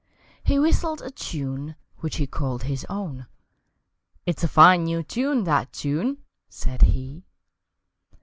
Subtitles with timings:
[0.43, 3.27] He whistled a tune which he called his own,
[4.25, 6.17] "It's a fine new tune, that tune!"
[6.49, 7.23] said he.